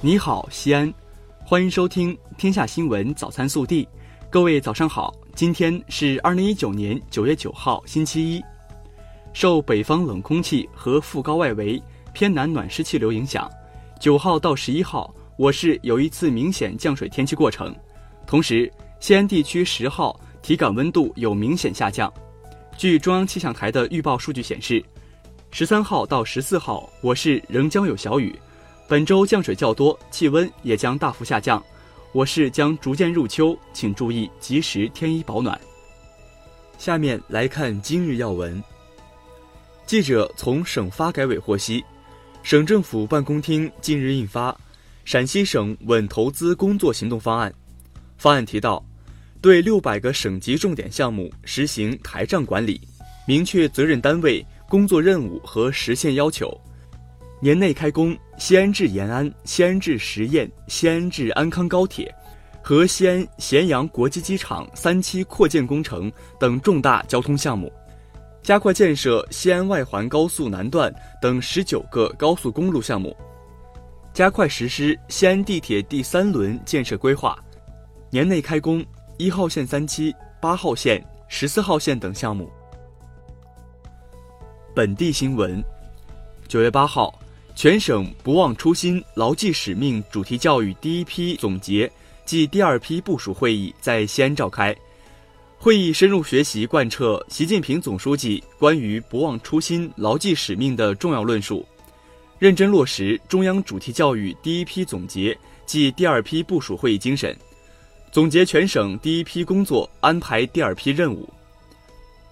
[0.00, 0.94] 你好，西安，
[1.44, 3.84] 欢迎收听《天下新闻早餐速递》。
[4.30, 8.40] 各位早上好，今天是二零一九年九月九号，星期一。
[9.32, 11.82] 受北方冷空气和副高外围
[12.12, 13.50] 偏南暖湿气流影响，
[13.98, 17.74] 九号到十一号，我市有一次明显降水天气过程。
[18.24, 22.12] 同时，西安地区十号体感温度有明显下降。
[22.76, 24.80] 据中央气象台的预报数据显示，
[25.50, 28.32] 十三号到十四号，我市仍将有小雨。
[28.88, 31.62] 本周降水较多，气温也将大幅下降，
[32.12, 35.60] 我市将逐渐入秋，请注意及时添衣保暖。
[36.78, 38.64] 下面来看今日要闻。
[39.84, 41.84] 记者从省发改委获悉，
[42.42, 44.50] 省政府办公厅近日印发
[45.04, 47.50] 《陕西省稳投资工作行动方案》，
[48.16, 48.82] 方案提到，
[49.42, 52.80] 对六百个省级重点项目实行台账管理，
[53.26, 56.58] 明确责任单位、工作任务和实现要求。
[57.40, 62.12] 年内开工西安至延安、西安至十堰、西安至安康高铁
[62.60, 67.72] 和西安咸阳国际机场三期扩建工程等重大交通项目，
[68.42, 73.16] 加快建设西安外环高速南段等十九个高速公路项目，
[74.12, 77.38] 加快实施西安地铁第三轮建设规划，
[78.10, 78.84] 年内开工
[79.16, 82.50] 一号线三期、八号线、十四号线等项目。
[84.74, 85.62] 本地新闻，
[86.48, 87.16] 九月八号。
[87.58, 91.90] 全省不忘初心、牢记使命主题教育第一批总结
[92.24, 94.72] 暨第二批部署会议在西安召开。
[95.58, 101.66] 会议深入学习贯彻习近平总书记关于不忘初心、牢记使命的重要论述，
[102.38, 105.36] 认真落实中央主题教育第一批总结
[105.66, 107.36] 暨第二批部署会议精神，
[108.12, 111.28] 总结全省第一批工作，安排第二批任务。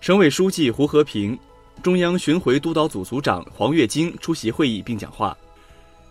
[0.00, 1.38] 省委书记胡和平。
[1.82, 5.36] 中央巡回督导组组长黄月京出席会议并讲话，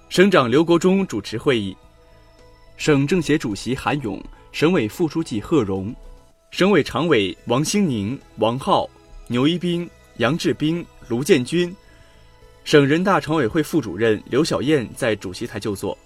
[0.09, 1.75] 省长刘国中主持会议，
[2.75, 4.21] 省政协主席韩勇、
[4.52, 5.95] 省委副书记贺荣、
[6.52, 8.86] 省委常委王兴宁、王浩、
[9.27, 11.73] 牛一兵、杨志兵、卢建军，
[12.65, 15.98] 省人大常委会副主任刘晓燕在主席台就座。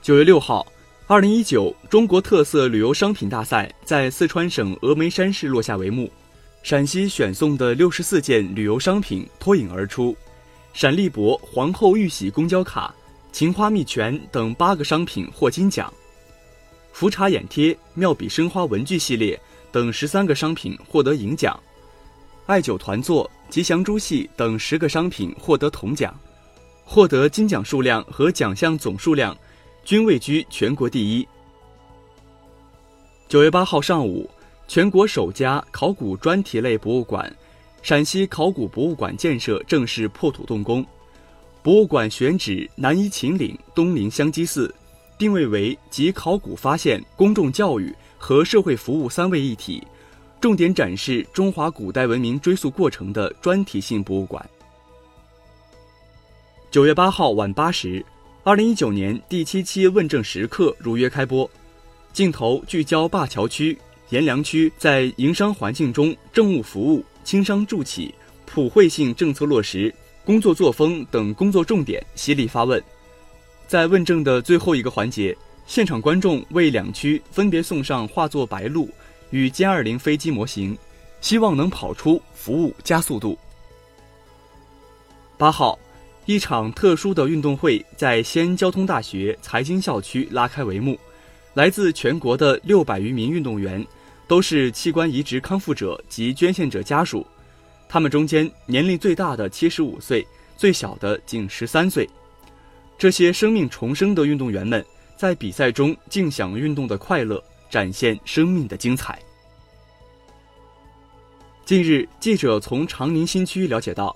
[0.00, 0.64] 九月六号，
[1.08, 6.08] 二零一九中国特色旅游商品大赛在四川省峨眉山市落下帷幕。
[6.62, 10.14] 陕西选送的六十四件旅游商品脱颖而出，
[10.74, 12.94] 陕历博皇后玉玺公交卡、
[13.32, 15.90] 秦花蜜泉等八个商品获金奖，
[16.94, 19.40] 茯茶眼贴、妙笔生花文具系列
[19.72, 21.58] 等十三个商品获得银奖，
[22.44, 26.14] 艾灸团座、吉祥珠系等十个商品获得铜奖，
[26.84, 29.34] 获得金奖数量和奖项总数量
[29.84, 31.26] 均位居全国第一。
[33.26, 34.28] 九月八号上午。
[34.68, 37.34] 全国首家考古专题类博物馆——
[37.80, 40.84] 陕西考古博物馆建设正式破土动工。
[41.62, 44.72] 博物馆选址南依秦岭，东临香积寺，
[45.16, 49.82] 定位为集考古发现、公众教育和社会服务三位一体，
[50.38, 54.46] 重点展示中华古代文明追溯过程的专题性博物馆。
[56.70, 58.04] 九月八号晚八时，
[58.44, 61.50] 二零一九年第七期问政时刻如约开播，
[62.12, 63.76] 镜头聚焦灞桥区。
[64.10, 68.14] 阎良区在营商环境中政务服务、轻商助企、
[68.46, 72.82] 普惠性政策落实、工作作风等工作重点犀利发问。
[73.66, 75.36] 在问政的最后一个环节，
[75.66, 78.88] 现场观众为两区分别送上画作白鹭
[79.28, 80.76] 与歼二零飞机模型，
[81.20, 83.38] 希望能跑出服务加速度。
[85.36, 85.78] 八号，
[86.24, 90.98] 一场特殊的运动会在西安交通大学财经校区拉开帷幕，
[91.52, 93.86] 来自全国的六百余名运动员。
[94.28, 97.26] 都是器官移植康复者及捐献者家属，
[97.88, 100.24] 他们中间年龄最大的七十五岁，
[100.54, 102.08] 最小的仅十三岁。
[102.98, 104.84] 这些生命重生的运动员们
[105.16, 109.18] 在比赛中尽享运动的快乐，展现生命的精彩。
[111.64, 114.14] 近日，记者从长宁新区了解到，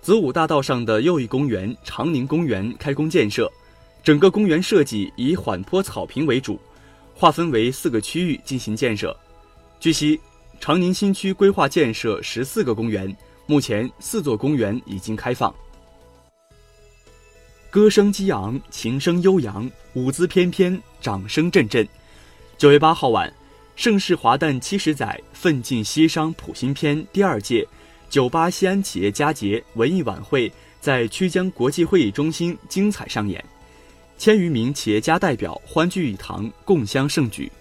[0.00, 3.50] 子午大道上的又一公园长宁公园开工建设，
[4.02, 6.58] 整个公园设计以缓坡草坪为主，
[7.14, 9.16] 划分为四个区域进行建设。
[9.84, 10.18] 据悉，
[10.60, 13.14] 长宁新区规划建设十四个公园，
[13.44, 15.54] 目前四座公园已经开放。
[17.68, 21.86] 歌声激昂，琴声悠扬，舞姿翩翩，掌声阵阵。
[22.56, 23.30] 九月八号晚，
[23.76, 27.68] 盛世华诞七十载，奋进西商谱新篇第二届
[28.08, 30.50] 九八西安企业家节文艺晚会
[30.80, 33.44] 在曲江国际会议中心精彩上演，
[34.16, 37.52] 千余名企业家代表欢聚一堂，共襄盛举。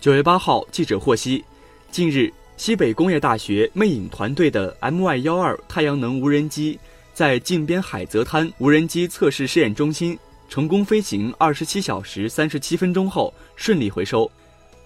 [0.00, 1.44] 九月八号，记者获悉，
[1.90, 6.80] 近日，西北工业大学魅影团队的 MY 幺二太阳能无人机
[7.12, 10.18] 在靖边海泽滩无人机测试试验中心
[10.48, 14.30] 成功飞行二十七小时三十七分钟后顺利回收，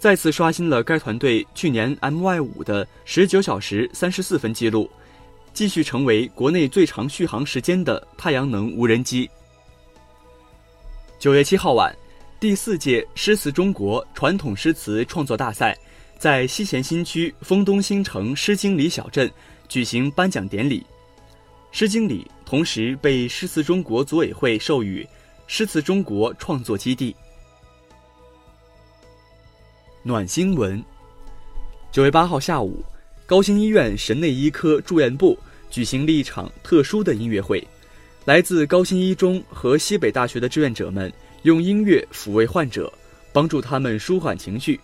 [0.00, 4.90] 再次刷新了该团队去年 MY 五的十九小时三十四分记录，
[5.52, 9.30] 继续成为国内最长续航时间的太阳能无人机。
[11.20, 11.94] 九月七号晚，
[12.44, 15.74] 第四届诗词中国传统诗词创作大赛
[16.18, 19.32] 在西咸新区丰东新城诗经里小镇
[19.66, 20.84] 举行颁奖典礼。
[21.72, 25.08] 诗经里同时被诗词中国组委会授予
[25.46, 27.16] 诗词中国创作基地。
[30.02, 30.84] 暖新闻：
[31.90, 32.84] 九月八号下午，
[33.24, 35.38] 高新医院神内医科住院部
[35.70, 37.66] 举行了一场特殊的音乐会。
[38.26, 41.10] 来自高新一中和西北大学的志愿者们
[41.44, 42.90] 用音乐抚慰患者，
[43.30, 44.80] 帮助他们舒缓情绪。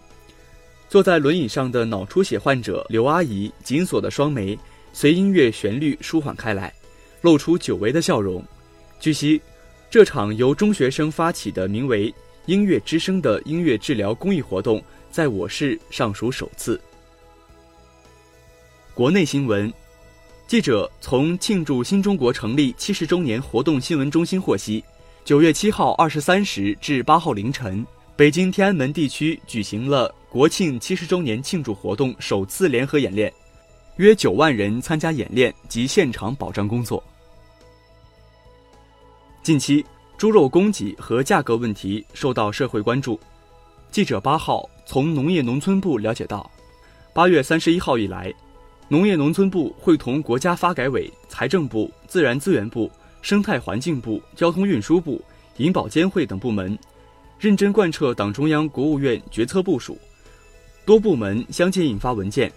[0.91, 4.59] 坐在轮椅上的脑出血患者刘阿姨紧锁的双眉
[4.93, 6.73] 随音乐旋律舒缓开来，
[7.23, 8.45] 露出久违的笑容。
[8.99, 9.41] 据悉，
[9.89, 12.15] 这场由中学生发起的名为
[12.45, 16.79] “音乐之声”的音乐治疗公益活动，在我市尚属首次。
[18.93, 19.73] 国内新闻。
[20.47, 24.85] 记者从庆祝新中国成立七十周年活动新闻中心获悉，
[25.25, 27.87] 九月七号二十三时至八号凌晨，
[28.17, 33.33] 北京天安门地区举行了国庆七十周年庆祝活动首次联合演练，
[33.97, 37.03] 约九万人参加演练及现场保障工作。
[39.43, 39.85] 近期，
[40.17, 43.19] 猪肉供给和价格问题受到社会关注。
[43.91, 46.51] 记者八号从农业农村部了解到，
[47.13, 48.33] 八月三十一号以来。
[48.89, 52.91] 农业农村部会同国家发改委、财政部、自然资源部、
[53.23, 55.23] 生态环境部、交通运输部、
[55.59, 56.79] 银保监会等部门，
[57.39, 59.99] 认真贯彻党中央、国务院决策部署，
[60.85, 62.51] 多部门相继印发文件，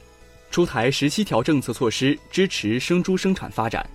[0.52, 3.88] 出台十七条政策措施，支持生猪生产发展。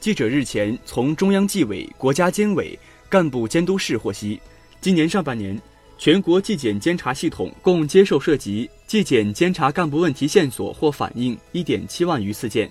[0.00, 4.40] 记者日前从中央纪委国家监委干部监督室获悉，
[4.80, 5.60] 今年上半年。
[5.96, 12.68] 全国纪检监察系统共接受涉及纪检监察干部问题线索或反映一点七万余次件，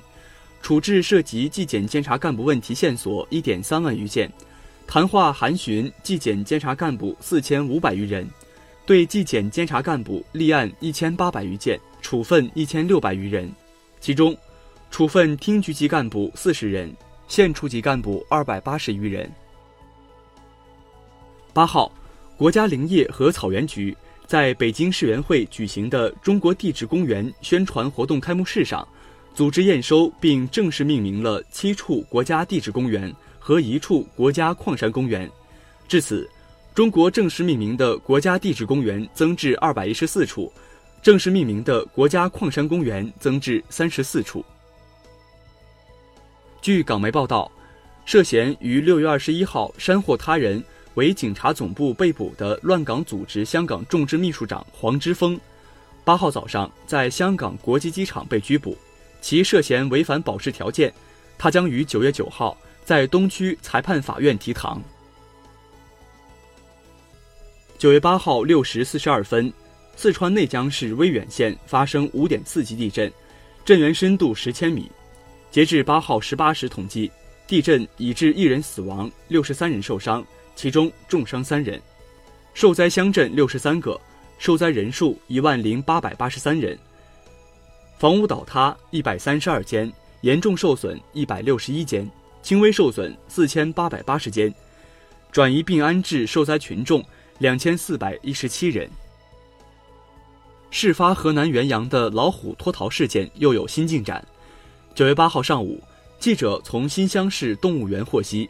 [0.64, 4.32] 处置涉及纪检监察干部问题线索一点三万余件，
[4.88, 8.26] 谈话函询纪检监察干部四千五百余人，
[8.86, 13.52] 对纪检监察干部立案一千八百余件，处分一千六百余人，
[14.00, 14.36] 其中，
[14.90, 16.96] 处分厅局级干部四十人，
[17.28, 19.30] 县处级干部二百八十余人。
[21.54, 21.92] 八号。
[22.36, 23.96] 国家林业和草原局
[24.26, 28.86] 在北京世园会举行的中国地质公园宣传活动开幕式上，
[29.34, 35.30] 组织验收并正式命名了七处国家地质公园和一处国家矿山公园。
[35.88, 36.30] 至此，
[36.74, 40.52] 中国正式命名的国家地质公园增至二百一十四处，
[41.02, 44.44] 正式命名的国家矿山公园增至三十四处。
[46.62, 47.52] 据港媒报道，
[48.06, 50.64] 涉嫌于六月二十一号煽惑他人。
[50.96, 55.40] 为警察总部被捕的乱港组织香港众志秘书长黄之锋，
[56.04, 58.78] 八号早上在香港国际机场被拘捕，
[59.24, 60.94] 其涉嫌违反保释条件，
[61.38, 64.84] 他将于九月九号在东区裁判法院提堂。
[67.78, 69.52] 九月八号六时四十二分，
[69.96, 73.12] 四川内江市威远县发生五点四级地震，
[73.64, 74.92] 震源深度十千米。
[75.50, 77.10] 截至八号十八时统计，
[77.48, 80.24] 地震已致一人死亡，六十三人受伤。
[80.56, 81.82] 其中重伤三人，
[82.54, 84.00] 受灾乡镇六十三个，
[84.38, 86.78] 受灾人数一万零八百八十三人。
[88.04, 92.06] 房屋倒塌一百三十二间，严重受损一百六十一间，
[92.42, 94.54] 轻微受损四千八百八十间，
[95.32, 97.02] 转移并安置受灾群众
[97.38, 98.90] 两千四百一十七人。
[100.70, 104.22] 事发河南原阳的老虎脱逃事件又有新进展。
[104.94, 105.82] 九月八号上午，
[106.20, 108.50] 记者从新乡市动物园获悉。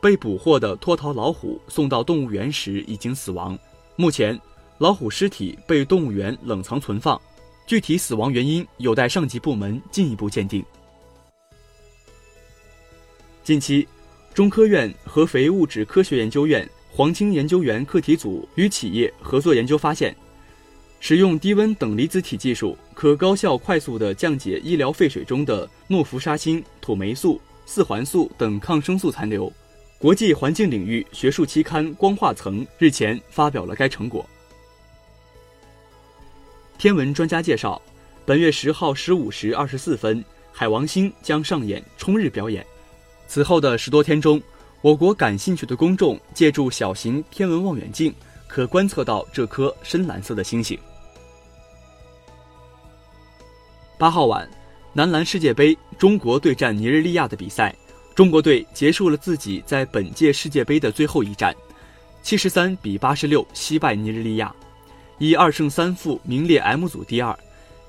[0.00, 3.56] 被捕获的脱逃老虎送到动物园时已经死亡，
[3.94, 4.36] 目前
[4.78, 7.20] 老虎尸体被动物园冷藏存放，
[7.68, 10.64] 具体死亡原因有待上级部门进一步鉴定。
[13.44, 13.86] 近期，
[14.32, 20.16] 中科院合肥物质科学研究院黄清研究员课题组与企业合作研究发现，
[20.98, 29.52] 使用低温等离子体技术，可高效快速地降解医疗废水中的诺氟沙星、土霉素、四环素等抗生素残留。
[29.98, 34.24] 国际环境领域学术期刊《光化层》日前发表了该成果。
[36.78, 37.82] 天文专家介绍，
[38.24, 42.64] 本月十号十五时二十四分，海王星将上演冲日表演。
[43.26, 44.40] 此后的十多天中，
[44.80, 48.14] 我国感兴趣的公众借助小型天文望远镜，
[48.46, 50.78] 可观测到这颗深蓝色的星星。
[53.98, 54.48] 八号晚，
[54.92, 57.74] 男篮世界杯中国对战尼日利亚的比赛，
[58.14, 61.52] 中国队结束了自己在本届世界杯的最后一战，
[62.22, 64.54] 七十三比八十六惜败尼日利亚，
[65.18, 67.36] 以二胜三负名列 M 组第二。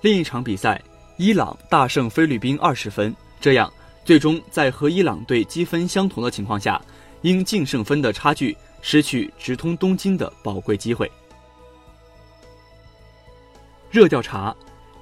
[0.02, 0.82] 另一场比赛，
[1.18, 3.72] 伊朗大胜菲律宾二十分，这样
[4.04, 6.82] 最终在和伊朗队积分相同的情况下，
[7.22, 11.10] 因净胜分的差距失去直通东京的宝贵机会。
[13.92, 14.56] 热调查，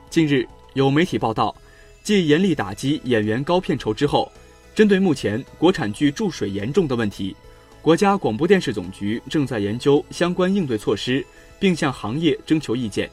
[0.09, 1.55] 近日有媒体报道，
[2.03, 4.31] 继严厉打击演员高片酬之后，
[4.73, 7.35] 针对目前国产剧注水严重的问题，
[7.81, 11.25] 国家广播电视总局正在研究相关应对措施，
[11.59, 13.09] 并向行业征求意见，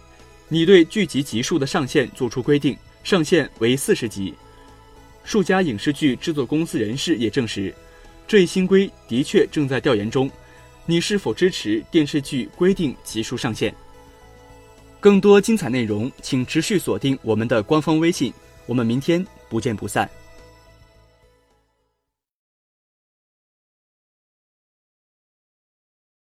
[0.48, 4.34] 拟对剧集集数的上限作出规定，上限为四十集。
[5.24, 7.74] 数家影视剧制作公司人士也证实，
[8.28, 10.30] 这一新规的确正在调研中。
[10.86, 13.74] 你是否支持电视剧规定集数上限？
[15.00, 18.32] 更多精彩内容，请持续锁定我们的官方微信。
[18.66, 20.08] 我们明天不见不散。